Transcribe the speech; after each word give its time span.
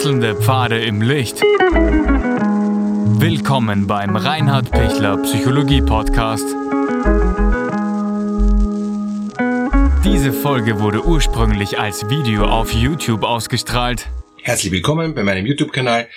Wechselnde 0.00 0.34
Pfade 0.34 0.82
im 0.82 1.02
Licht. 1.02 1.42
Willkommen 3.20 3.86
beim 3.86 4.16
Reinhard 4.16 4.70
Pichler 4.70 5.18
Psychologie 5.18 5.82
Podcast. 5.82 6.46
Diese 10.02 10.32
Folge 10.32 10.80
wurde 10.80 11.04
ursprünglich 11.04 11.78
als 11.78 12.08
Video 12.08 12.46
auf 12.46 12.72
YouTube 12.72 13.24
ausgestrahlt. 13.24 14.08
Herzlich 14.42 14.72
willkommen 14.72 15.14
bei 15.14 15.22
meinem 15.22 15.44
YouTube-Kanal. 15.44 16.08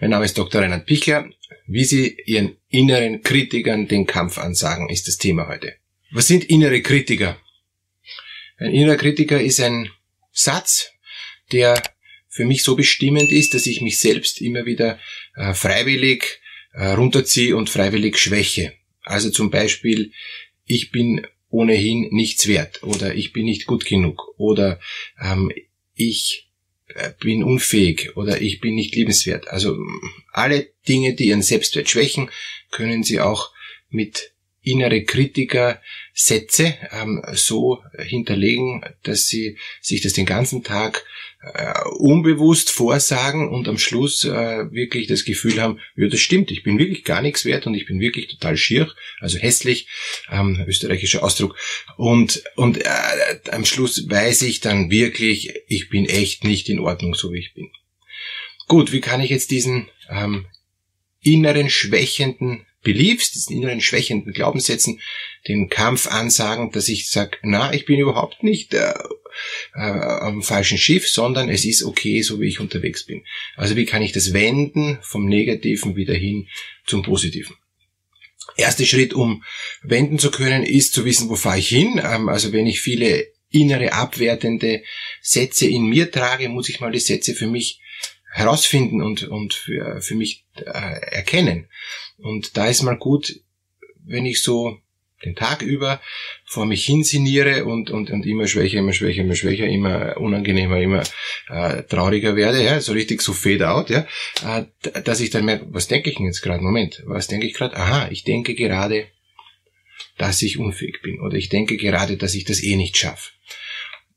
Mein 0.00 0.08
Name 0.08 0.24
ist 0.24 0.38
Dr. 0.38 0.62
Reinhard 0.62 0.86
Pichler. 0.86 1.28
Wie 1.66 1.84
Sie 1.84 2.16
Ihren 2.24 2.56
inneren 2.70 3.20
Kritikern 3.20 3.86
den 3.86 4.06
Kampf 4.06 4.38
ansagen, 4.38 4.88
ist 4.88 5.08
das 5.08 5.18
Thema 5.18 5.46
heute. 5.46 5.74
Was 6.10 6.26
sind 6.26 6.44
innere 6.44 6.80
Kritiker? 6.80 7.36
Ein 8.56 8.70
innerer 8.70 8.96
Kritiker 8.96 9.38
ist 9.38 9.60
ein 9.60 9.90
Satz, 10.32 10.90
der 11.52 11.82
für 12.36 12.44
mich 12.44 12.62
so 12.62 12.76
bestimmend 12.76 13.32
ist, 13.32 13.54
dass 13.54 13.66
ich 13.66 13.80
mich 13.80 13.98
selbst 13.98 14.42
immer 14.42 14.66
wieder 14.66 14.98
äh, 15.36 15.54
freiwillig 15.54 16.40
äh, 16.74 16.88
runterziehe 16.88 17.56
und 17.56 17.70
freiwillig 17.70 18.18
schwäche. 18.18 18.74
Also 19.02 19.30
zum 19.30 19.50
Beispiel, 19.50 20.12
ich 20.66 20.90
bin 20.90 21.26
ohnehin 21.48 22.08
nichts 22.10 22.46
wert 22.46 22.82
oder 22.82 23.14
ich 23.14 23.32
bin 23.32 23.46
nicht 23.46 23.64
gut 23.64 23.86
genug 23.86 24.34
oder 24.36 24.78
ähm, 25.18 25.50
ich 25.94 26.50
äh, 26.88 27.12
bin 27.18 27.42
unfähig 27.42 28.18
oder 28.18 28.42
ich 28.42 28.60
bin 28.60 28.74
nicht 28.74 28.94
liebenswert. 28.94 29.48
Also 29.48 29.74
alle 30.30 30.68
Dinge, 30.86 31.14
die 31.14 31.28
ihren 31.28 31.42
Selbstwert 31.42 31.88
schwächen, 31.88 32.30
können 32.70 33.02
Sie 33.02 33.18
auch 33.18 33.52
mit 33.88 34.34
innere 34.60 35.04
Kritiker 35.04 35.80
Sätze 36.12 36.76
ähm, 36.90 37.22
so 37.32 37.82
hinterlegen, 37.98 38.82
dass 39.04 39.26
sie 39.28 39.56
sich 39.80 40.02
das 40.02 40.12
den 40.14 40.26
ganzen 40.26 40.64
Tag 40.64 41.04
äh, 41.54 41.74
unbewusst 41.98 42.70
vorsagen 42.70 43.48
und 43.48 43.68
am 43.68 43.78
Schluss 43.78 44.24
äh, 44.24 44.70
wirklich 44.72 45.06
das 45.06 45.24
Gefühl 45.24 45.60
haben, 45.60 45.80
ja, 45.94 46.08
das 46.08 46.20
stimmt, 46.20 46.50
ich 46.50 46.62
bin 46.62 46.78
wirklich 46.78 47.04
gar 47.04 47.22
nichts 47.22 47.44
wert 47.44 47.66
und 47.66 47.74
ich 47.74 47.86
bin 47.86 48.00
wirklich 48.00 48.26
total 48.28 48.56
schier, 48.56 48.92
also 49.20 49.38
hässlich, 49.38 49.88
ähm, 50.30 50.64
österreichischer 50.66 51.22
Ausdruck. 51.22 51.56
Und, 51.96 52.42
und 52.56 52.84
äh, 52.84 52.88
am 53.50 53.64
Schluss 53.64 54.08
weiß 54.08 54.42
ich 54.42 54.60
dann 54.60 54.90
wirklich, 54.90 55.52
ich 55.68 55.88
bin 55.88 56.06
echt 56.06 56.44
nicht 56.44 56.68
in 56.68 56.80
Ordnung, 56.80 57.14
so 57.14 57.32
wie 57.32 57.38
ich 57.38 57.54
bin. 57.54 57.70
Gut, 58.66 58.92
wie 58.92 59.00
kann 59.00 59.20
ich 59.20 59.30
jetzt 59.30 59.50
diesen 59.52 59.88
ähm, 60.10 60.46
inneren 61.20 61.70
schwächenden 61.70 62.66
Beliefs, 62.86 63.32
diesen 63.32 63.56
inneren 63.56 63.80
schwächenden 63.80 64.32
Glaubenssätzen, 64.32 65.00
den 65.48 65.68
Kampf 65.68 66.06
ansagen, 66.06 66.70
dass 66.70 66.88
ich 66.88 67.10
sage, 67.10 67.36
na, 67.42 67.74
ich 67.74 67.84
bin 67.84 67.98
überhaupt 67.98 68.44
nicht 68.44 68.74
äh, 68.74 68.94
äh, 69.74 69.80
am 69.80 70.40
falschen 70.44 70.78
Schiff, 70.78 71.08
sondern 71.08 71.48
es 71.48 71.64
ist 71.64 71.82
okay, 71.82 72.22
so 72.22 72.40
wie 72.40 72.46
ich 72.46 72.60
unterwegs 72.60 73.04
bin. 73.04 73.24
Also 73.56 73.74
wie 73.74 73.86
kann 73.86 74.02
ich 74.02 74.12
das 74.12 74.32
wenden 74.32 74.98
vom 75.02 75.26
Negativen 75.26 75.96
wieder 75.96 76.14
hin 76.14 76.46
zum 76.86 77.02
Positiven? 77.02 77.56
Erster 78.56 78.86
Schritt, 78.86 79.14
um 79.14 79.42
wenden 79.82 80.20
zu 80.20 80.30
können, 80.30 80.62
ist 80.62 80.92
zu 80.92 81.04
wissen, 81.04 81.28
wo 81.28 81.34
fahre 81.34 81.58
ich 81.58 81.68
hin. 81.68 82.00
Ähm, 82.00 82.28
also 82.28 82.52
wenn 82.52 82.68
ich 82.68 82.80
viele 82.80 83.26
innere 83.50 83.94
abwertende 83.94 84.84
Sätze 85.20 85.66
in 85.66 85.86
mir 85.86 86.12
trage, 86.12 86.48
muss 86.48 86.68
ich 86.68 86.78
mal 86.78 86.92
die 86.92 87.00
Sätze 87.00 87.34
für 87.34 87.48
mich 87.48 87.80
herausfinden 88.36 89.02
und, 89.02 89.22
und 89.22 89.54
für, 89.54 90.02
für 90.02 90.14
mich 90.14 90.44
äh, 90.56 90.62
erkennen. 90.66 91.68
Und 92.18 92.56
da 92.58 92.66
ist 92.66 92.82
mal 92.82 92.98
gut, 92.98 93.40
wenn 94.04 94.26
ich 94.26 94.42
so 94.42 94.78
den 95.24 95.34
Tag 95.34 95.62
über 95.62 96.02
vor 96.44 96.66
mich 96.66 96.84
hinsiniere 96.84 97.64
und, 97.64 97.90
und, 97.90 98.10
und 98.10 98.26
immer 98.26 98.46
schwächer, 98.46 98.80
immer 98.80 98.92
schwächer, 98.92 99.22
immer 99.22 99.34
schwächer, 99.34 99.66
immer 99.66 100.18
unangenehmer, 100.18 100.78
immer 100.78 101.02
äh, 101.48 101.82
trauriger 101.84 102.36
werde, 102.36 102.62
ja, 102.62 102.78
so 102.82 102.92
richtig 102.92 103.22
so 103.22 103.32
fade 103.32 103.70
out, 103.70 103.88
ja, 103.88 104.06
äh, 104.44 104.66
dass 105.02 105.20
ich 105.20 105.30
dann 105.30 105.46
merke, 105.46 105.66
was 105.70 105.88
denke 105.88 106.10
ich 106.10 106.16
denn 106.16 106.26
jetzt 106.26 106.42
gerade? 106.42 106.62
Moment, 106.62 107.02
was 107.06 107.28
denke 107.28 107.46
ich 107.46 107.54
gerade? 107.54 107.74
Aha, 107.74 108.08
ich 108.10 108.24
denke 108.24 108.54
gerade, 108.54 109.06
dass 110.18 110.42
ich 110.42 110.58
unfähig 110.58 111.00
bin 111.02 111.20
oder 111.20 111.38
ich 111.38 111.48
denke 111.48 111.78
gerade, 111.78 112.18
dass 112.18 112.34
ich 112.34 112.44
das 112.44 112.62
eh 112.62 112.76
nicht 112.76 112.98
schaffe. 112.98 113.30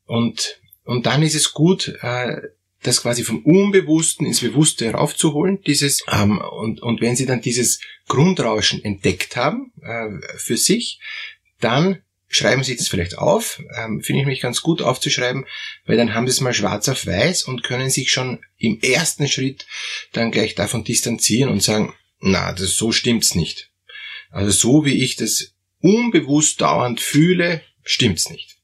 Und, 0.04 0.60
und 0.84 1.06
dann 1.06 1.22
ist 1.22 1.34
es 1.34 1.54
gut, 1.54 1.96
äh, 2.02 2.36
das 2.82 3.02
quasi 3.02 3.24
vom 3.24 3.44
Unbewussten 3.44 4.26
ins 4.26 4.40
Bewusste 4.40 4.86
heraufzuholen, 4.86 5.60
dieses 5.62 6.02
ähm, 6.10 6.38
und 6.38 6.82
und 6.82 7.00
wenn 7.00 7.16
Sie 7.16 7.26
dann 7.26 7.42
dieses 7.42 7.80
Grundrauschen 8.08 8.82
entdeckt 8.82 9.36
haben 9.36 9.72
äh, 9.82 10.38
für 10.38 10.56
sich, 10.56 11.00
dann 11.60 12.02
schreiben 12.28 12.64
Sie 12.64 12.76
das 12.76 12.88
vielleicht 12.88 13.18
auf, 13.18 13.60
ähm, 13.76 14.02
finde 14.02 14.22
ich 14.22 14.26
mich 14.26 14.40
ganz 14.40 14.62
gut 14.62 14.82
aufzuschreiben, 14.82 15.46
weil 15.84 15.96
dann 15.96 16.14
haben 16.14 16.26
Sie 16.26 16.32
es 16.32 16.40
mal 16.40 16.54
schwarz 16.54 16.88
auf 16.88 17.06
weiß 17.06 17.42
und 17.42 17.64
können 17.64 17.90
sich 17.90 18.10
schon 18.10 18.40
im 18.56 18.80
ersten 18.80 19.28
Schritt 19.28 19.66
dann 20.12 20.30
gleich 20.30 20.54
davon 20.54 20.84
distanzieren 20.84 21.50
und 21.50 21.62
sagen, 21.62 21.92
na, 22.20 22.52
das 22.52 22.76
so 22.76 22.92
stimmt's 22.92 23.34
nicht. 23.34 23.70
Also 24.30 24.52
so 24.52 24.84
wie 24.84 25.02
ich 25.02 25.16
das 25.16 25.54
unbewusst 25.80 26.60
dauernd 26.60 27.00
fühle, 27.00 27.62
stimmt's 27.82 28.30
nicht. 28.30 28.58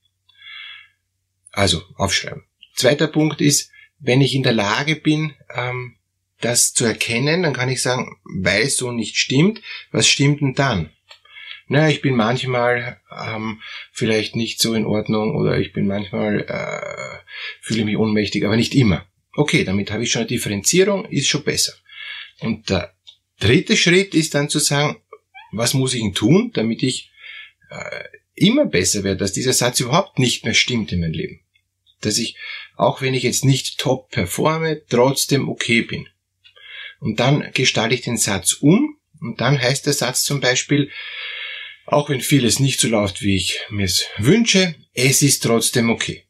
Also 1.50 1.82
aufschreiben. 1.96 2.44
Zweiter 2.74 3.08
Punkt 3.08 3.40
ist, 3.40 3.70
wenn 3.98 4.20
ich 4.20 4.34
in 4.34 4.42
der 4.42 4.52
Lage 4.52 4.96
bin, 4.96 5.34
ähm, 5.54 5.96
das 6.40 6.72
zu 6.72 6.84
erkennen, 6.84 7.42
dann 7.42 7.54
kann 7.54 7.68
ich 7.68 7.80
sagen, 7.80 8.16
weil 8.24 8.62
es 8.62 8.76
so 8.76 8.92
nicht 8.92 9.16
stimmt, 9.16 9.62
was 9.90 10.06
stimmt 10.06 10.40
denn 10.40 10.54
dann? 10.54 10.90
Naja, 11.68 11.88
ich 11.88 12.00
bin 12.00 12.14
manchmal 12.14 13.00
ähm, 13.10 13.60
vielleicht 13.92 14.36
nicht 14.36 14.60
so 14.60 14.74
in 14.74 14.86
Ordnung 14.86 15.34
oder 15.34 15.58
ich 15.58 15.72
bin 15.72 15.86
manchmal, 15.86 16.42
äh, 16.42 17.18
fühle 17.60 17.84
mich 17.84 17.96
ohnmächtig, 17.96 18.44
aber 18.44 18.56
nicht 18.56 18.74
immer. 18.74 19.04
Okay, 19.32 19.64
damit 19.64 19.90
habe 19.90 20.04
ich 20.04 20.12
schon 20.12 20.20
eine 20.20 20.28
Differenzierung, 20.28 21.06
ist 21.06 21.28
schon 21.28 21.42
besser. 21.42 21.72
Und 22.40 22.70
der 22.70 22.94
dritte 23.40 23.76
Schritt 23.76 24.14
ist 24.14 24.34
dann 24.34 24.48
zu 24.48 24.60
sagen, 24.60 24.98
was 25.52 25.74
muss 25.74 25.94
ich 25.94 26.02
denn 26.02 26.14
tun, 26.14 26.52
damit 26.54 26.82
ich 26.82 27.10
äh, 27.70 28.04
immer 28.34 28.66
besser 28.66 29.02
werde, 29.02 29.18
dass 29.18 29.32
dieser 29.32 29.52
Satz 29.52 29.80
überhaupt 29.80 30.18
nicht 30.18 30.44
mehr 30.44 30.54
stimmt 30.54 30.92
in 30.92 31.00
meinem 31.00 31.12
Leben. 31.12 31.40
Dass 32.00 32.18
ich 32.18 32.36
auch 32.76 33.00
wenn 33.00 33.14
ich 33.14 33.22
jetzt 33.22 33.44
nicht 33.44 33.78
top 33.78 34.10
performe, 34.10 34.82
trotzdem 34.88 35.48
okay 35.48 35.82
bin. 35.82 36.08
Und 37.00 37.18
dann 37.20 37.50
gestalte 37.52 37.94
ich 37.94 38.02
den 38.02 38.18
Satz 38.18 38.52
um 38.54 38.98
und 39.20 39.40
dann 39.40 39.60
heißt 39.60 39.86
der 39.86 39.94
Satz 39.94 40.24
zum 40.24 40.40
Beispiel, 40.40 40.90
auch 41.86 42.10
wenn 42.10 42.20
vieles 42.20 42.60
nicht 42.60 42.80
so 42.80 42.88
läuft, 42.88 43.22
wie 43.22 43.36
ich 43.36 43.60
mir 43.70 43.84
es 43.84 44.06
wünsche, 44.18 44.74
es 44.92 45.22
ist 45.22 45.42
trotzdem 45.42 45.90
okay. 45.90 46.24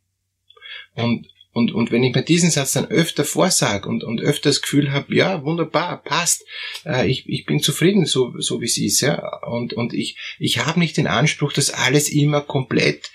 Und, 0.93 1.29
und, 1.57 1.73
und 1.73 1.91
wenn 1.91 2.05
ich 2.05 2.15
mir 2.15 2.21
diesen 2.21 2.51
Satz 2.51 2.73
dann 2.73 2.85
öfter 2.85 3.25
vorsage 3.25 3.89
und, 3.89 4.05
und 4.05 4.21
öfter 4.21 4.51
das 4.51 4.61
Gefühl 4.61 4.93
habe, 4.93 5.15
ja, 5.15 5.43
wunderbar, 5.43 6.03
passt, 6.03 6.45
äh, 6.85 7.09
ich, 7.09 7.27
ich 7.27 7.47
bin 7.47 7.61
zufrieden, 7.61 8.05
so, 8.05 8.39
so 8.39 8.61
wie 8.61 8.67
es 8.67 8.77
ist, 8.77 9.01
ja, 9.01 9.39
und, 9.47 9.73
und 9.73 9.95
ich, 9.95 10.19
ich 10.39 10.59
habe 10.59 10.79
nicht 10.79 10.99
den 10.99 11.07
Anspruch, 11.07 11.55
dass 11.55 11.71
alles 11.71 12.11
immer 12.11 12.43
komplett 12.43 13.11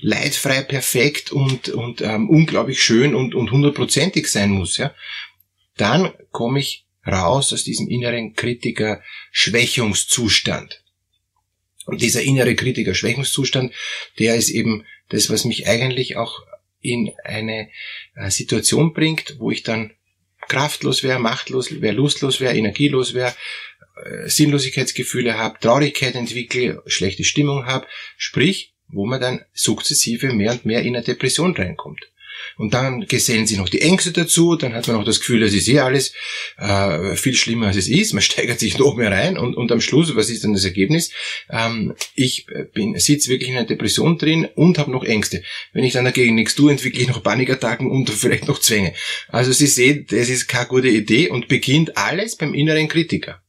leidfrei, 0.00 0.62
perfekt 0.62 1.30
und, 1.30 1.68
und 1.68 2.00
ähm, 2.00 2.28
unglaublich 2.28 2.82
schön 2.82 3.14
und, 3.14 3.36
und 3.36 3.52
hundertprozentig 3.52 4.26
sein 4.26 4.50
muss, 4.50 4.76
ja, 4.76 4.92
dann 5.76 6.12
komme 6.32 6.58
ich 6.58 6.86
raus 7.06 7.52
aus 7.52 7.62
diesem 7.62 7.86
inneren 7.86 8.34
Kritiker-Schwächungszustand. 8.34 10.82
Und 11.86 12.02
dieser 12.02 12.22
innere 12.22 12.56
Kritiker-Schwächungszustand, 12.56 13.72
der 14.18 14.34
ist 14.34 14.48
eben 14.48 14.84
das, 15.10 15.30
was 15.30 15.44
mich 15.44 15.68
eigentlich 15.68 16.16
auch 16.16 16.42
in 16.84 17.12
eine 17.24 17.68
äh, 18.14 18.30
Situation 18.30 18.92
bringt, 18.92 19.36
wo 19.38 19.50
ich 19.50 19.62
dann 19.62 19.92
kraftlos 20.48 21.02
wäre, 21.02 21.18
machtlos 21.18 21.80
wäre, 21.80 21.94
lustlos 21.94 22.40
wäre, 22.40 22.54
energielos 22.54 23.14
wäre, 23.14 23.34
äh, 24.04 24.28
Sinnlosigkeitsgefühle 24.28 25.36
habe, 25.36 25.58
Traurigkeit 25.58 26.14
entwickle, 26.14 26.82
schlechte 26.86 27.24
Stimmung 27.24 27.66
habe, 27.66 27.86
sprich 28.16 28.74
wo 28.88 29.06
man 29.06 29.20
dann 29.20 29.44
sukzessive 29.52 30.32
mehr 30.32 30.52
und 30.52 30.64
mehr 30.64 30.82
in 30.82 30.94
eine 30.94 31.04
Depression 31.04 31.54
reinkommt. 31.54 32.10
Und 32.56 32.74
dann 32.74 33.06
gesellen 33.06 33.46
sich 33.46 33.58
noch 33.58 33.68
die 33.68 33.80
Ängste 33.80 34.12
dazu, 34.12 34.56
dann 34.56 34.74
hat 34.74 34.88
man 34.88 34.96
auch 34.96 35.04
das 35.04 35.20
Gefühl, 35.20 35.42
es 35.42 35.54
ist 35.54 35.68
eh 35.68 35.80
alles 35.80 36.12
äh, 36.56 37.16
viel 37.16 37.34
schlimmer 37.34 37.68
als 37.68 37.76
es 37.76 37.88
ist, 37.88 38.12
man 38.12 38.22
steigert 38.22 38.60
sich 38.60 38.78
noch 38.78 38.96
mehr 38.96 39.10
rein 39.10 39.38
und, 39.38 39.54
und 39.54 39.72
am 39.72 39.80
Schluss, 39.80 40.14
was 40.16 40.30
ist 40.30 40.44
dann 40.44 40.52
das 40.52 40.64
Ergebnis? 40.64 41.10
Ähm, 41.50 41.94
ich 42.14 42.46
bin 42.72 42.98
sitze 42.98 43.30
wirklich 43.30 43.50
in 43.50 43.56
einer 43.56 43.66
Depression 43.66 44.18
drin 44.18 44.48
und 44.54 44.78
habe 44.78 44.90
noch 44.90 45.04
Ängste. 45.04 45.42
Wenn 45.72 45.84
ich 45.84 45.92
dann 45.92 46.04
dagegen 46.04 46.34
nichts 46.34 46.54
tue, 46.54 46.70
entwickle 46.70 47.02
ich 47.02 47.08
noch 47.08 47.22
Panikattacken 47.22 47.90
und 47.90 48.10
vielleicht 48.10 48.48
noch 48.48 48.58
Zwänge. 48.58 48.94
Also 49.28 49.52
Sie 49.52 49.66
sehen, 49.66 50.06
das 50.08 50.28
ist 50.28 50.48
keine 50.48 50.66
gute 50.66 50.88
Idee 50.88 51.28
und 51.28 51.48
beginnt 51.48 51.96
alles 51.96 52.36
beim 52.36 52.54
inneren 52.54 52.88
Kritiker. 52.88 53.40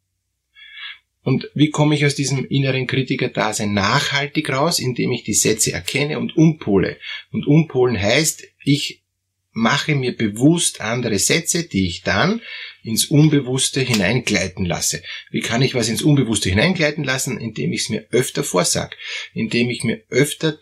Und 1.26 1.50
wie 1.56 1.72
komme 1.72 1.96
ich 1.96 2.06
aus 2.06 2.14
diesem 2.14 2.46
inneren 2.46 2.86
Kritiker-Dasein 2.86 3.74
nachhaltig 3.74 4.52
raus, 4.52 4.78
indem 4.78 5.12
ich 5.12 5.24
die 5.24 5.34
Sätze 5.34 5.72
erkenne 5.74 6.20
und 6.20 6.38
umpole. 6.38 6.98
Und 7.32 7.48
umpolen 7.48 8.00
heißt, 8.00 8.44
ich 8.66 9.04
mache 9.52 9.96
mir 9.96 10.16
bewusst 10.16 10.82
andere 10.82 11.18
Sätze, 11.18 11.64
die 11.64 11.88
ich 11.88 12.02
dann 12.02 12.42
ins 12.84 13.06
Unbewusste 13.06 13.80
hineingleiten 13.80 14.66
lasse. 14.66 15.02
Wie 15.32 15.40
kann 15.40 15.62
ich 15.62 15.74
was 15.74 15.88
ins 15.88 16.02
Unbewusste 16.02 16.50
hineingleiten 16.50 17.06
lassen? 17.06 17.40
Indem 17.40 17.72
ich 17.72 17.84
es 17.84 17.90
mir 17.90 18.06
öfter 18.12 18.44
vorsag, 18.44 18.98
indem 19.34 19.70
ich 19.70 19.84
mir 19.84 20.04
öfter 20.10 20.60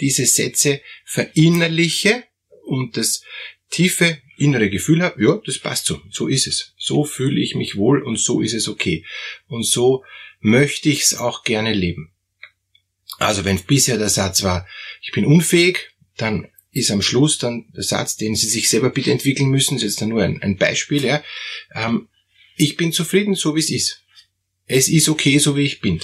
diese 0.00 0.24
Sätze 0.26 0.80
verinnerliche 1.04 2.22
und 2.64 2.96
das 2.96 3.24
tiefe 3.70 4.18
innere 4.36 4.70
Gefühl 4.70 5.02
habe, 5.02 5.22
ja, 5.22 5.40
das 5.44 5.58
passt 5.58 5.86
so, 5.86 6.00
so 6.10 6.28
ist 6.28 6.46
es. 6.46 6.74
So 6.78 7.04
fühle 7.04 7.40
ich 7.40 7.56
mich 7.56 7.76
wohl 7.76 8.02
und 8.02 8.18
so 8.18 8.40
ist 8.40 8.54
es 8.54 8.68
okay. 8.68 9.04
Und 9.48 9.64
so 9.64 10.04
möchte 10.40 10.90
ich 10.90 11.02
es 11.02 11.14
auch 11.14 11.42
gerne 11.42 11.72
leben. 11.72 12.12
Also 13.18 13.44
wenn 13.44 13.58
bisher 13.58 13.98
der 13.98 14.08
Satz 14.08 14.44
war, 14.44 14.66
ich 15.00 15.10
bin 15.10 15.24
unfähig, 15.24 15.90
dann 16.16 16.48
ist 16.72 16.90
am 16.90 17.02
Schluss 17.02 17.38
dann 17.38 17.66
der 17.76 17.82
Satz, 17.82 18.16
den 18.16 18.34
Sie 18.34 18.48
sich 18.48 18.68
selber 18.68 18.90
bitte 18.90 19.12
entwickeln 19.12 19.50
müssen, 19.50 19.76
das 19.76 19.84
ist 19.84 20.00
jetzt 20.00 20.08
nur 20.08 20.22
ein, 20.22 20.42
ein 20.42 20.56
Beispiel, 20.56 21.04
ja, 21.04 21.22
ähm, 21.74 22.08
ich 22.56 22.76
bin 22.76 22.92
zufrieden, 22.92 23.34
so 23.34 23.54
wie 23.54 23.60
es 23.60 23.70
ist. 23.70 24.02
Es 24.66 24.88
ist 24.88 25.08
okay, 25.08 25.38
so 25.38 25.56
wie 25.56 25.62
ich 25.62 25.80
bin. 25.80 26.00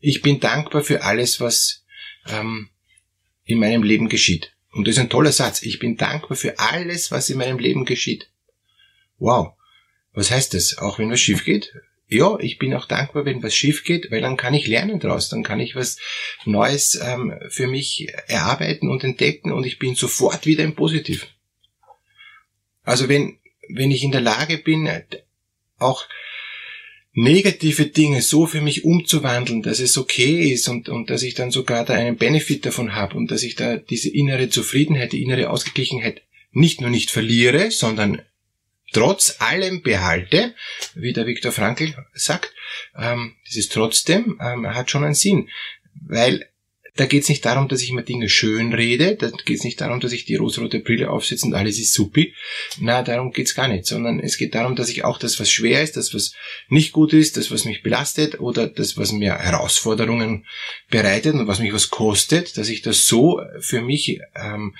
Ich 0.00 0.22
bin 0.22 0.40
dankbar 0.40 0.82
für 0.82 1.02
alles, 1.02 1.40
was 1.40 1.84
ähm, 2.26 2.70
in 3.44 3.58
meinem 3.58 3.82
Leben 3.82 4.08
geschieht. 4.08 4.52
Und 4.72 4.86
das 4.86 4.96
ist 4.96 5.00
ein 5.00 5.10
toller 5.10 5.32
Satz. 5.32 5.62
Ich 5.62 5.78
bin 5.78 5.96
dankbar 5.96 6.36
für 6.36 6.58
alles, 6.58 7.10
was 7.10 7.30
in 7.30 7.38
meinem 7.38 7.58
Leben 7.58 7.84
geschieht. 7.84 8.30
Wow. 9.18 9.54
Was 10.12 10.30
heißt 10.30 10.54
das? 10.54 10.78
Auch 10.78 10.98
wenn 10.98 11.10
was 11.10 11.20
schief 11.20 11.44
geht? 11.44 11.72
Ja, 12.12 12.38
ich 12.40 12.58
bin 12.58 12.74
auch 12.74 12.84
dankbar, 12.84 13.24
wenn 13.24 13.42
was 13.42 13.54
schief 13.54 13.84
geht, 13.84 14.10
weil 14.10 14.20
dann 14.20 14.36
kann 14.36 14.52
ich 14.52 14.66
lernen 14.66 15.00
draus, 15.00 15.30
dann 15.30 15.42
kann 15.42 15.60
ich 15.60 15.74
was 15.74 15.96
Neues 16.44 17.00
ähm, 17.02 17.32
für 17.48 17.66
mich 17.66 18.06
erarbeiten 18.26 18.90
und 18.90 19.02
entdecken 19.02 19.50
und 19.50 19.64
ich 19.64 19.78
bin 19.78 19.94
sofort 19.94 20.44
wieder 20.44 20.62
im 20.62 20.74
Positiv. 20.74 21.28
Also 22.82 23.08
wenn, 23.08 23.38
wenn 23.70 23.90
ich 23.90 24.04
in 24.04 24.12
der 24.12 24.20
Lage 24.20 24.58
bin, 24.58 24.90
auch 25.78 26.06
negative 27.14 27.86
Dinge 27.86 28.20
so 28.20 28.46
für 28.46 28.60
mich 28.60 28.84
umzuwandeln, 28.84 29.62
dass 29.62 29.80
es 29.80 29.96
okay 29.96 30.52
ist 30.52 30.68
und, 30.68 30.90
und 30.90 31.08
dass 31.08 31.22
ich 31.22 31.32
dann 31.32 31.50
sogar 31.50 31.86
da 31.86 31.94
einen 31.94 32.18
Benefit 32.18 32.66
davon 32.66 32.94
habe 32.94 33.16
und 33.16 33.30
dass 33.30 33.42
ich 33.42 33.54
da 33.54 33.78
diese 33.78 34.10
innere 34.10 34.50
Zufriedenheit, 34.50 35.12
die 35.12 35.22
innere 35.22 35.48
Ausgeglichenheit 35.48 36.20
nicht 36.50 36.82
nur 36.82 36.90
nicht 36.90 37.10
verliere, 37.10 37.70
sondern 37.70 38.20
trotz 38.92 39.36
allem 39.40 39.82
behalte, 39.82 40.54
wie 40.94 41.12
der 41.12 41.26
Viktor 41.26 41.52
Frankl 41.52 41.94
sagt, 42.14 42.52
ähm, 42.96 43.34
dieses 43.48 43.68
trotzdem 43.68 44.38
ähm, 44.40 44.66
hat 44.74 44.90
schon 44.90 45.04
einen 45.04 45.14
Sinn, 45.14 45.48
weil 45.94 46.48
da 46.94 47.06
geht 47.06 47.22
es 47.22 47.30
nicht 47.30 47.44
darum, 47.44 47.68
dass 47.68 47.82
ich 47.82 47.92
mir 47.92 48.02
Dinge 48.02 48.28
schön 48.28 48.74
rede, 48.74 49.16
da 49.16 49.30
geht 49.30 49.58
es 49.58 49.64
nicht 49.64 49.80
darum, 49.80 50.00
dass 50.00 50.12
ich 50.12 50.26
die 50.26 50.34
rosarote 50.34 50.80
Brille 50.80 51.08
aufsetze 51.08 51.46
und 51.46 51.54
alles 51.54 51.78
ist 51.78 51.94
supi. 51.94 52.34
Na, 52.80 53.02
darum 53.02 53.32
geht's 53.32 53.54
gar 53.54 53.66
nicht, 53.66 53.86
sondern 53.86 54.20
es 54.20 54.36
geht 54.36 54.54
darum, 54.54 54.76
dass 54.76 54.90
ich 54.90 55.02
auch 55.02 55.18
das, 55.18 55.40
was 55.40 55.50
schwer 55.50 55.82
ist, 55.82 55.96
das, 55.96 56.12
was 56.12 56.34
nicht 56.68 56.92
gut 56.92 57.14
ist, 57.14 57.38
das, 57.38 57.50
was 57.50 57.64
mich 57.64 57.82
belastet 57.82 58.40
oder 58.40 58.66
das, 58.66 58.98
was 58.98 59.12
mir 59.12 59.38
Herausforderungen 59.38 60.44
bereitet 60.90 61.34
und 61.34 61.46
was 61.46 61.60
mich 61.60 61.72
was 61.72 61.88
kostet, 61.88 62.58
dass 62.58 62.68
ich 62.68 62.82
das 62.82 63.06
so 63.06 63.40
für 63.58 63.80
mich 63.80 64.20
ähm, 64.34 64.74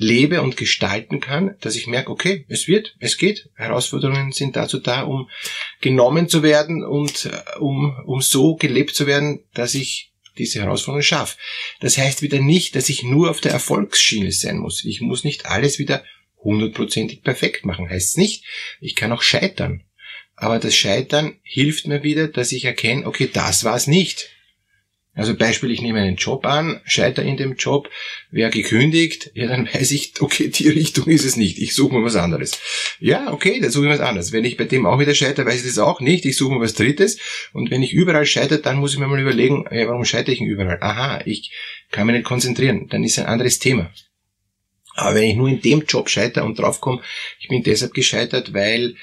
lebe 0.00 0.40
und 0.40 0.56
gestalten 0.56 1.20
kann, 1.20 1.56
dass 1.60 1.76
ich 1.76 1.86
merke, 1.86 2.10
okay, 2.10 2.46
es 2.48 2.66
wird, 2.66 2.96
es 3.00 3.18
geht. 3.18 3.50
Herausforderungen 3.54 4.32
sind 4.32 4.56
dazu 4.56 4.78
da, 4.78 5.02
um 5.02 5.28
genommen 5.82 6.26
zu 6.26 6.42
werden 6.42 6.82
und 6.82 7.26
äh, 7.26 7.58
um, 7.58 7.94
um 8.06 8.22
so 8.22 8.56
gelebt 8.56 8.94
zu 8.94 9.06
werden, 9.06 9.44
dass 9.52 9.74
ich 9.74 10.12
diese 10.38 10.60
Herausforderung 10.60 11.02
schaffe. 11.02 11.36
Das 11.80 11.98
heißt 11.98 12.22
wieder 12.22 12.40
nicht, 12.40 12.74
dass 12.76 12.88
ich 12.88 13.02
nur 13.02 13.28
auf 13.28 13.42
der 13.42 13.52
Erfolgsschiene 13.52 14.32
sein 14.32 14.56
muss. 14.56 14.86
Ich 14.86 15.02
muss 15.02 15.22
nicht 15.22 15.44
alles 15.44 15.78
wieder 15.78 16.02
hundertprozentig 16.38 17.22
perfekt 17.22 17.66
machen. 17.66 17.90
Heißt 17.90 18.16
nicht, 18.16 18.44
ich 18.80 18.96
kann 18.96 19.12
auch 19.12 19.22
scheitern. 19.22 19.84
Aber 20.34 20.58
das 20.58 20.74
Scheitern 20.74 21.36
hilft 21.42 21.86
mir 21.86 22.02
wieder, 22.02 22.26
dass 22.26 22.52
ich 22.52 22.64
erkenne, 22.64 23.06
okay, 23.06 23.28
das 23.30 23.64
war 23.64 23.76
es 23.76 23.86
nicht. 23.86 24.30
Also 25.12 25.36
Beispiel, 25.36 25.72
ich 25.72 25.82
nehme 25.82 26.00
einen 26.00 26.16
Job 26.16 26.46
an, 26.46 26.80
scheiter 26.84 27.24
in 27.24 27.36
dem 27.36 27.56
Job, 27.56 27.90
wer 28.30 28.48
gekündigt, 28.48 29.32
ja, 29.34 29.48
dann 29.48 29.66
weiß 29.66 29.90
ich, 29.90 30.14
okay, 30.20 30.48
die 30.48 30.68
Richtung 30.68 31.06
ist 31.08 31.24
es 31.24 31.36
nicht, 31.36 31.58
ich 31.58 31.74
suche 31.74 31.94
mir 31.94 32.04
was 32.04 32.14
anderes. 32.14 32.60
Ja, 33.00 33.32
okay, 33.32 33.58
dann 33.60 33.70
suche 33.70 33.86
ich 33.86 33.92
was 33.92 34.00
anderes. 34.00 34.32
Wenn 34.32 34.44
ich 34.44 34.56
bei 34.56 34.64
dem 34.64 34.86
auch 34.86 35.00
wieder 35.00 35.14
scheitere, 35.14 35.46
weiß 35.46 35.60
ich 35.62 35.66
das 35.66 35.78
auch 35.78 36.00
nicht, 36.00 36.24
ich 36.24 36.36
suche 36.36 36.54
mir 36.54 36.60
was 36.60 36.74
Drittes. 36.74 37.18
Und 37.52 37.72
wenn 37.72 37.82
ich 37.82 37.92
überall 37.92 38.24
scheitere, 38.24 38.60
dann 38.60 38.76
muss 38.76 38.92
ich 38.92 39.00
mir 39.00 39.08
mal 39.08 39.20
überlegen, 39.20 39.64
ja, 39.72 39.88
warum 39.88 40.04
scheitere 40.04 40.32
ich 40.32 40.38
denn 40.38 40.48
überall? 40.48 40.78
Aha, 40.80 41.22
ich 41.24 41.50
kann 41.90 42.06
mich 42.06 42.14
nicht 42.14 42.24
konzentrieren, 42.24 42.86
dann 42.88 43.02
ist 43.02 43.18
ein 43.18 43.26
anderes 43.26 43.58
Thema. 43.58 43.92
Aber 44.94 45.16
wenn 45.16 45.24
ich 45.24 45.36
nur 45.36 45.48
in 45.48 45.60
dem 45.60 45.84
Job 45.86 46.08
scheitere 46.08 46.44
und 46.44 46.58
draufkomme, 46.58 47.02
ich 47.40 47.48
bin 47.48 47.62
deshalb 47.62 47.94
gescheitert, 47.94 48.54
weil 48.54 48.94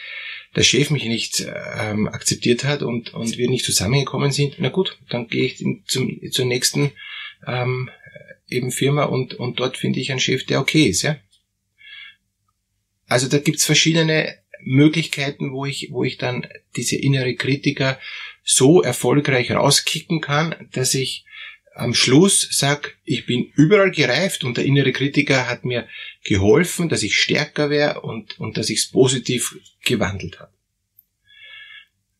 der 0.57 0.63
Chef 0.63 0.89
mich 0.89 1.05
nicht 1.05 1.45
ähm, 1.79 2.07
akzeptiert 2.07 2.63
hat 2.63 2.81
und, 2.81 3.13
und 3.13 3.37
wir 3.37 3.47
nicht 3.47 3.63
zusammengekommen 3.63 4.31
sind, 4.31 4.55
na 4.57 4.69
gut, 4.69 4.97
dann 5.07 5.27
gehe 5.27 5.45
ich 5.45 5.63
zum, 5.85 6.19
zur 6.31 6.45
nächsten 6.45 6.91
ähm, 7.45 7.91
eben 8.47 8.71
Firma 8.71 9.03
und, 9.03 9.35
und 9.35 9.59
dort 9.59 9.77
finde 9.77 9.99
ich 9.99 10.09
einen 10.09 10.19
Chef, 10.19 10.47
der 10.47 10.59
okay 10.59 10.87
ist. 10.87 11.03
Ja? 11.03 11.17
Also 13.07 13.27
da 13.27 13.37
gibt's 13.37 13.65
verschiedene 13.65 14.35
Möglichkeiten, 14.61 15.51
wo 15.51 15.65
ich, 15.65 15.89
wo 15.91 16.03
ich 16.03 16.17
dann 16.17 16.47
diese 16.75 16.95
innere 16.95 17.35
Kritiker 17.35 17.99
so 18.43 18.81
erfolgreich 18.81 19.51
rauskicken 19.51 20.21
kann, 20.21 20.55
dass 20.71 20.95
ich 20.95 21.25
am 21.75 21.93
Schluss 21.93 22.47
sag, 22.51 22.97
ich 23.03 23.27
bin 23.27 23.51
überall 23.55 23.91
gereift 23.91 24.43
und 24.43 24.57
der 24.57 24.65
innere 24.65 24.91
Kritiker 24.91 25.47
hat 25.47 25.65
mir 25.65 25.87
geholfen, 26.27 26.89
dass 26.89 27.03
ich 27.03 27.15
stärker 27.15 27.69
wäre 27.69 28.01
und, 28.01 28.37
und 28.37 28.57
dass 28.57 28.69
ich 28.69 28.79
es 28.79 28.91
positiv 28.91 29.57
gewandelt 29.83 30.39
habe. 30.39 30.51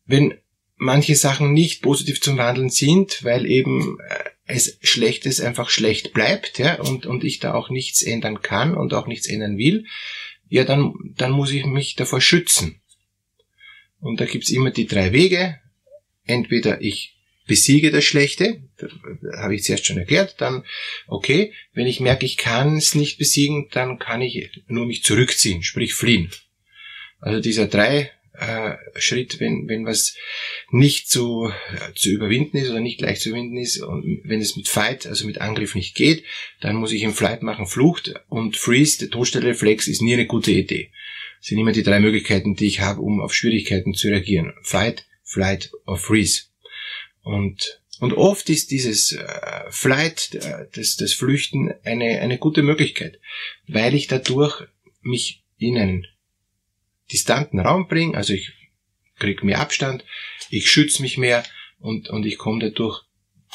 Wenn 0.06 0.34
manche 0.76 1.14
Sachen 1.14 1.52
nicht 1.52 1.82
positiv 1.82 2.22
zum 2.22 2.38
Wandeln 2.38 2.70
sind, 2.70 3.22
weil 3.22 3.44
eben 3.44 3.98
äh, 4.00 4.30
es 4.46 4.78
Schlechtes 4.82 5.40
einfach 5.40 5.68
schlecht 5.68 6.14
bleibt, 6.14 6.58
ja, 6.58 6.80
und, 6.80 7.04
und 7.04 7.22
ich 7.22 7.38
da 7.38 7.52
auch 7.52 7.68
nichts 7.68 8.02
ändern 8.02 8.40
kann 8.40 8.74
und 8.74 8.94
auch 8.94 9.06
nichts 9.06 9.28
ändern 9.28 9.58
will, 9.58 9.84
ja, 10.48 10.64
dann, 10.64 10.94
dann 11.16 11.32
muss 11.32 11.52
ich 11.52 11.66
mich 11.66 11.94
davor 11.94 12.22
schützen. 12.22 12.80
Und 14.00 14.20
da 14.20 14.24
gibt's 14.24 14.48
immer 14.48 14.70
die 14.70 14.86
drei 14.86 15.12
Wege. 15.12 15.58
Entweder 16.24 16.80
ich 16.80 17.17
besiege 17.48 17.90
das 17.90 18.04
Schlechte, 18.04 18.62
habe 19.36 19.56
ich 19.56 19.64
zuerst 19.64 19.86
schon 19.86 19.98
erklärt, 19.98 20.36
dann 20.38 20.64
okay, 21.08 21.52
wenn 21.72 21.88
ich 21.88 21.98
merke, 21.98 22.24
ich 22.26 22.36
kann 22.36 22.76
es 22.76 22.94
nicht 22.94 23.18
besiegen, 23.18 23.68
dann 23.72 23.98
kann 23.98 24.22
ich 24.22 24.62
nur 24.68 24.86
mich 24.86 25.02
zurückziehen, 25.02 25.64
sprich 25.64 25.94
fliehen. 25.94 26.30
Also 27.20 27.40
dieser 27.40 27.66
drei 27.66 28.12
äh, 28.38 28.76
Schritt, 29.00 29.40
wenn, 29.40 29.68
wenn 29.68 29.84
was 29.84 30.14
nicht 30.70 31.10
zu, 31.10 31.50
äh, 31.72 31.94
zu 31.94 32.10
überwinden 32.10 32.56
ist 32.56 32.70
oder 32.70 32.80
nicht 32.80 33.00
leicht 33.00 33.22
zu 33.22 33.30
überwinden 33.30 33.56
ist 33.56 33.78
und 33.78 34.20
wenn 34.22 34.40
es 34.40 34.56
mit 34.56 34.68
Fight, 34.68 35.06
also 35.06 35.26
mit 35.26 35.40
Angriff 35.40 35.74
nicht 35.74 35.96
geht, 35.96 36.22
dann 36.60 36.76
muss 36.76 36.92
ich 36.92 37.02
im 37.02 37.14
Flight 37.14 37.42
machen 37.42 37.66
Flucht 37.66 38.14
und 38.28 38.56
Freeze, 38.56 38.98
der 38.98 39.10
Todstellreflex, 39.10 39.88
ist 39.88 40.02
nie 40.02 40.14
eine 40.14 40.26
gute 40.26 40.52
Idee. 40.52 40.92
Das 41.40 41.48
sind 41.48 41.58
immer 41.58 41.72
die 41.72 41.82
drei 41.82 41.98
Möglichkeiten, 41.98 42.54
die 42.54 42.66
ich 42.66 42.80
habe, 42.80 43.00
um 43.00 43.20
auf 43.20 43.34
Schwierigkeiten 43.34 43.94
zu 43.94 44.08
reagieren. 44.08 44.54
Fight, 44.62 45.06
Flight 45.24 45.72
or 45.86 45.96
Freeze. 45.96 46.42
Und, 47.28 47.82
und 48.00 48.14
oft 48.14 48.48
ist 48.48 48.70
dieses 48.70 49.12
äh, 49.12 49.70
Flight, 49.70 50.34
äh, 50.34 50.66
das, 50.72 50.96
das 50.96 51.12
Flüchten 51.12 51.74
eine, 51.84 52.20
eine 52.20 52.38
gute 52.38 52.62
Möglichkeit, 52.62 53.20
weil 53.66 53.94
ich 53.94 54.06
dadurch 54.06 54.62
mich 55.02 55.44
in 55.58 55.76
einen 55.76 56.06
distanten 57.12 57.60
Raum 57.60 57.86
bringe, 57.86 58.16
also 58.16 58.32
ich 58.32 58.52
kriege 59.18 59.44
mehr 59.44 59.60
Abstand, 59.60 60.06
ich 60.48 60.70
schütze 60.70 61.02
mich 61.02 61.18
mehr 61.18 61.44
und, 61.80 62.08
und 62.08 62.24
ich 62.24 62.38
komme 62.38 62.60
dadurch 62.60 63.02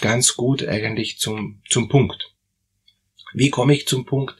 ganz 0.01 0.35
gut 0.35 0.63
eigentlich 0.67 1.17
zum, 1.17 1.63
zum 1.67 1.89
Punkt. 1.89 2.31
Wie 3.33 3.49
komme 3.49 3.73
ich 3.73 3.87
zum 3.87 4.05
Punkt? 4.05 4.35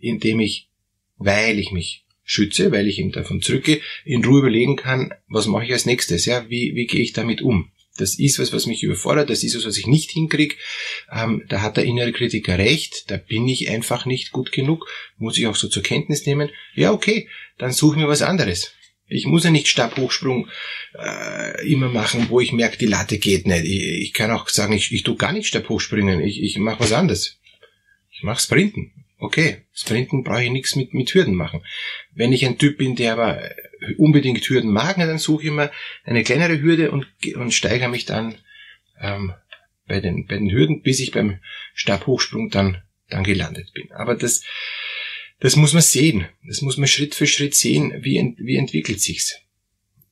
Indem 0.00 0.40
ich, 0.40 0.70
weil 1.18 1.60
ich 1.60 1.70
mich 1.70 2.04
schütze, 2.24 2.72
weil 2.72 2.88
ich 2.88 2.98
ihm 2.98 3.12
davon 3.12 3.42
zurückgehe, 3.42 3.80
in 4.04 4.24
Ruhe 4.24 4.40
überlegen 4.40 4.74
kann, 4.74 5.14
was 5.28 5.46
mache 5.46 5.66
ich 5.66 5.72
als 5.72 5.86
nächstes, 5.86 6.26
ja, 6.26 6.50
wie, 6.50 6.74
wie 6.74 6.88
gehe 6.88 7.02
ich 7.02 7.12
damit 7.12 7.42
um? 7.42 7.70
Das 7.98 8.18
ist 8.18 8.38
was, 8.38 8.52
was 8.52 8.66
mich 8.66 8.82
überfordert, 8.82 9.28
das 9.28 9.42
ist 9.42 9.56
was, 9.56 9.66
was 9.66 9.76
ich 9.76 9.86
nicht 9.86 10.10
hinkriege. 10.10 10.56
Ähm, 11.12 11.44
da 11.48 11.60
hat 11.60 11.76
der 11.76 11.84
innere 11.84 12.12
Kritiker 12.12 12.58
recht, 12.58 13.10
da 13.10 13.18
bin 13.18 13.46
ich 13.48 13.68
einfach 13.68 14.06
nicht 14.06 14.32
gut 14.32 14.50
genug, 14.50 14.88
muss 15.18 15.36
ich 15.36 15.46
auch 15.46 15.56
so 15.56 15.68
zur 15.68 15.82
Kenntnis 15.82 16.24
nehmen. 16.24 16.50
Ja, 16.74 16.92
okay, 16.92 17.28
dann 17.58 17.72
suche 17.72 17.98
mir 17.98 18.08
was 18.08 18.22
anderes. 18.22 18.72
Ich 19.08 19.26
muss 19.26 19.44
ja 19.44 19.50
nicht 19.50 19.68
Stabhochsprung 19.68 20.48
äh, 20.98 21.70
immer 21.70 21.90
machen, 21.90 22.28
wo 22.30 22.40
ich 22.40 22.52
merke, 22.52 22.78
die 22.78 22.86
Latte 22.86 23.18
geht 23.18 23.46
nicht. 23.46 23.64
Ich, 23.64 23.82
ich 23.82 24.12
kann 24.14 24.30
auch 24.30 24.48
sagen, 24.48 24.72
ich, 24.72 24.90
ich 24.90 25.02
tue 25.02 25.16
gar 25.16 25.32
nicht 25.32 25.48
Stabhochspringen, 25.48 26.22
ich, 26.22 26.42
ich 26.42 26.56
mache 26.58 26.80
was 26.80 26.92
anderes. 26.92 27.38
Ich 28.10 28.22
mache 28.22 28.40
Sprinten. 28.40 29.01
Okay, 29.22 29.58
Sprinten 29.72 30.24
brauche 30.24 30.42
ich 30.42 30.50
nichts 30.50 30.74
mit, 30.74 30.94
mit 30.94 31.14
Hürden 31.14 31.36
machen. 31.36 31.64
Wenn 32.12 32.32
ich 32.32 32.44
ein 32.44 32.58
Typ 32.58 32.78
bin, 32.78 32.96
der 32.96 33.12
aber 33.12 33.54
unbedingt 33.96 34.44
Hürden 34.48 34.72
mag, 34.72 34.96
dann 34.96 35.18
suche 35.18 35.42
ich 35.42 35.48
immer 35.48 35.70
eine 36.02 36.24
kleinere 36.24 36.60
Hürde 36.60 36.90
und, 36.90 37.06
und 37.36 37.54
steigere 37.54 37.88
mich 37.88 38.04
dann 38.04 38.34
ähm, 39.00 39.32
bei, 39.86 40.00
den, 40.00 40.26
bei 40.26 40.38
den 40.38 40.50
Hürden, 40.50 40.82
bis 40.82 40.98
ich 40.98 41.12
beim 41.12 41.38
Stabhochsprung 41.72 42.50
dann, 42.50 42.82
dann 43.10 43.22
gelandet 43.22 43.72
bin. 43.72 43.92
Aber 43.92 44.16
das, 44.16 44.42
das 45.38 45.54
muss 45.54 45.72
man 45.72 45.82
sehen. 45.82 46.26
Das 46.44 46.60
muss 46.60 46.76
man 46.76 46.88
Schritt 46.88 47.14
für 47.14 47.28
Schritt 47.28 47.54
sehen, 47.54 47.94
wie, 48.02 48.34
wie 48.38 48.56
entwickelt 48.56 49.00
sich's. 49.00 49.38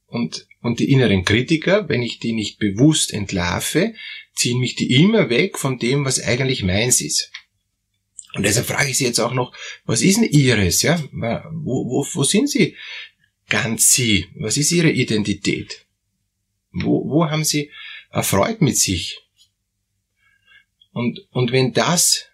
Und, 0.07 0.47
und 0.61 0.79
die 0.79 0.88
inneren 0.93 1.25
Kritiker, 1.25 1.88
wenn 1.88 2.02
ich 2.02 2.21
die 2.21 2.33
nicht 2.33 2.61
bewusst 2.61 3.12
entlarve, 3.12 3.93
ziehen 4.37 4.61
mich 4.61 4.76
die 4.76 5.02
immer 5.02 5.31
weg 5.31 5.59
von 5.59 5.81
dem, 5.81 6.05
was 6.05 6.23
eigentlich 6.23 6.62
meins 6.62 7.00
ist. 7.00 7.33
Und 8.35 8.45
deshalb 8.45 8.67
frage 8.67 8.91
ich 8.91 8.99
Sie 8.99 9.05
jetzt 9.05 9.19
auch 9.19 9.35
noch, 9.35 9.53
was 9.85 10.03
ist 10.03 10.19
denn 10.19 10.25
Ihres? 10.25 10.83
Ja? 10.83 11.03
Wo, 11.13 11.87
wo, 11.87 12.07
wo 12.13 12.25
sind 12.25 12.49
Sie 12.49 12.77
ganz 13.49 13.93
Sie? 13.93 14.27
Was 14.37 14.57
ist 14.57 14.71
Ihre 14.71 14.91
Identität? 14.91 15.87
Wo, 16.71 17.09
wo 17.09 17.29
haben 17.29 17.45
Sie 17.45 17.71
erfreut 18.11 18.61
mit 18.61 18.77
sich? 18.77 19.21
Und, 20.93 21.27
und 21.31 21.53
wenn 21.53 21.73
das 21.73 22.27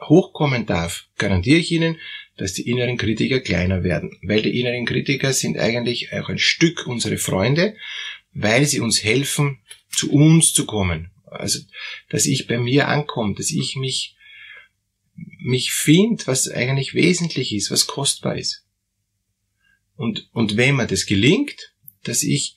hochkommen 0.00 0.66
darf, 0.66 1.06
garantiere 1.16 1.58
ich 1.58 1.72
Ihnen, 1.72 1.98
dass 2.36 2.52
die 2.52 2.68
inneren 2.68 2.96
Kritiker 2.96 3.40
kleiner 3.40 3.82
werden. 3.82 4.18
Weil 4.22 4.42
die 4.42 4.60
inneren 4.60 4.84
Kritiker 4.84 5.32
sind 5.32 5.58
eigentlich 5.58 6.12
auch 6.12 6.28
ein 6.28 6.38
Stück 6.38 6.86
unsere 6.86 7.16
Freunde, 7.16 7.76
weil 8.32 8.66
sie 8.66 8.80
uns 8.80 9.02
helfen, 9.02 9.60
zu 9.90 10.12
uns 10.12 10.52
zu 10.52 10.66
kommen. 10.66 11.10
Also, 11.24 11.60
dass 12.10 12.26
ich 12.26 12.46
bei 12.46 12.58
mir 12.58 12.88
ankomme, 12.88 13.34
dass 13.34 13.50
ich 13.50 13.76
mich 13.76 14.15
mich 15.16 15.72
finde, 15.72 16.26
was 16.26 16.48
eigentlich 16.48 16.94
wesentlich 16.94 17.52
ist, 17.54 17.70
was 17.70 17.86
kostbar 17.86 18.36
ist. 18.36 18.64
Und, 19.96 20.28
und 20.32 20.56
wenn 20.56 20.76
mir 20.76 20.86
das 20.86 21.06
gelingt, 21.06 21.72
dass 22.02 22.22
ich 22.22 22.56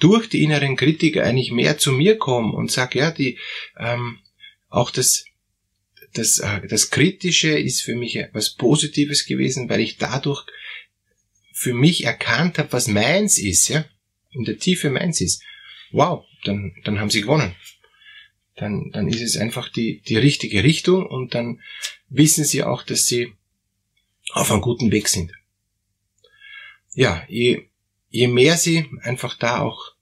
durch 0.00 0.28
die 0.28 0.42
inneren 0.42 0.76
Kritiker 0.76 1.24
eigentlich 1.24 1.50
mehr 1.50 1.78
zu 1.78 1.92
mir 1.92 2.18
komme 2.18 2.52
und 2.52 2.70
sage, 2.70 2.98
ja, 2.98 3.10
die, 3.10 3.38
ähm, 3.78 4.18
auch 4.68 4.90
das, 4.90 5.24
das, 6.12 6.40
äh, 6.40 6.66
das 6.68 6.90
Kritische 6.90 7.56
ist 7.58 7.82
für 7.82 7.94
mich 7.94 8.16
etwas 8.16 8.54
Positives 8.54 9.24
gewesen, 9.24 9.68
weil 9.68 9.80
ich 9.80 9.96
dadurch 9.96 10.44
für 11.52 11.72
mich 11.72 12.04
erkannt 12.04 12.58
habe, 12.58 12.72
was 12.72 12.88
meins 12.88 13.38
ist, 13.38 13.68
ja, 13.68 13.84
in 14.32 14.44
der 14.44 14.58
Tiefe 14.58 14.90
meins 14.90 15.20
ist. 15.20 15.42
Wow, 15.92 16.26
dann, 16.44 16.74
dann 16.84 16.98
haben 16.98 17.10
sie 17.10 17.22
gewonnen 17.22 17.54
dann, 18.56 18.90
dann 18.92 19.08
ist 19.08 19.20
es 19.20 19.36
einfach 19.36 19.68
die, 19.68 20.00
die 20.02 20.16
richtige 20.16 20.62
Richtung 20.62 21.06
und 21.06 21.34
dann 21.34 21.60
wissen 22.08 22.44
sie 22.44 22.62
auch, 22.62 22.82
dass 22.82 23.06
sie 23.06 23.34
auf 24.32 24.50
einem 24.50 24.60
guten 24.60 24.90
Weg 24.92 25.08
sind. 25.08 25.32
Ja, 26.94 27.24
je, 27.28 27.68
je 28.10 28.28
mehr 28.28 28.56
sie 28.56 28.86
einfach 29.02 29.36
da 29.36 29.60
auch 29.60 29.93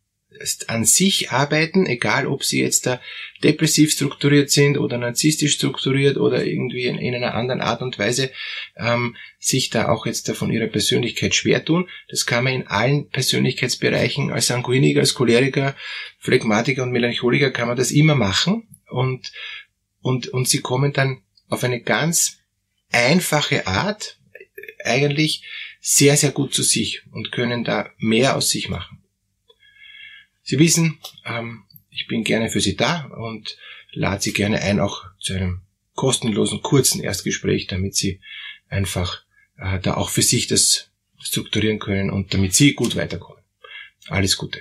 an 0.68 0.84
sich 0.84 1.30
arbeiten, 1.30 1.86
egal 1.86 2.26
ob 2.26 2.44
sie 2.44 2.60
jetzt 2.60 2.86
da 2.86 3.00
depressiv 3.42 3.92
strukturiert 3.92 4.50
sind 4.50 4.78
oder 4.78 4.98
narzisstisch 4.98 5.54
strukturiert 5.54 6.16
oder 6.16 6.44
irgendwie 6.44 6.86
in, 6.86 6.98
in 6.98 7.14
einer 7.14 7.34
anderen 7.34 7.60
Art 7.60 7.82
und 7.82 7.98
Weise 7.98 8.30
ähm, 8.76 9.16
sich 9.38 9.70
da 9.70 9.88
auch 9.88 10.06
jetzt 10.06 10.28
da 10.28 10.34
von 10.34 10.50
ihrer 10.50 10.68
Persönlichkeit 10.68 11.34
schwer 11.34 11.64
tun. 11.64 11.88
Das 12.08 12.26
kann 12.26 12.44
man 12.44 12.52
in 12.52 12.66
allen 12.66 13.08
Persönlichkeitsbereichen 13.10 14.32
als 14.32 14.46
Sanguiniker, 14.46 15.00
als 15.00 15.14
Choleriker, 15.14 15.76
Phlegmatiker 16.18 16.82
und 16.82 16.92
Melancholiker 16.92 17.50
kann 17.50 17.68
man 17.68 17.76
das 17.76 17.90
immer 17.90 18.14
machen 18.14 18.68
und, 18.88 19.32
und, 20.00 20.28
und 20.28 20.48
sie 20.48 20.60
kommen 20.60 20.92
dann 20.92 21.22
auf 21.48 21.64
eine 21.64 21.80
ganz 21.80 22.38
einfache 22.90 23.66
Art 23.66 24.18
eigentlich 24.84 25.44
sehr, 25.80 26.16
sehr 26.16 26.30
gut 26.30 26.54
zu 26.54 26.62
sich 26.62 27.02
und 27.10 27.32
können 27.32 27.64
da 27.64 27.90
mehr 27.98 28.36
aus 28.36 28.50
sich 28.50 28.68
machen. 28.68 29.01
Sie 30.52 30.58
wissen, 30.58 30.98
ähm, 31.24 31.64
ich 31.88 32.08
bin 32.08 32.24
gerne 32.24 32.50
für 32.50 32.60
Sie 32.60 32.76
da 32.76 33.06
und 33.06 33.56
lade 33.92 34.20
Sie 34.20 34.34
gerne 34.34 34.60
ein, 34.60 34.80
auch 34.80 35.02
zu 35.18 35.32
einem 35.32 35.62
kostenlosen, 35.94 36.60
kurzen 36.60 37.00
Erstgespräch, 37.00 37.68
damit 37.68 37.96
Sie 37.96 38.20
einfach 38.68 39.22
äh, 39.56 39.78
da 39.80 39.94
auch 39.94 40.10
für 40.10 40.20
sich 40.20 40.48
das 40.48 40.90
strukturieren 41.22 41.78
können 41.78 42.10
und 42.10 42.34
damit 42.34 42.52
Sie 42.52 42.74
gut 42.74 42.96
weiterkommen. 42.96 43.42
Alles 44.08 44.36
Gute. 44.36 44.60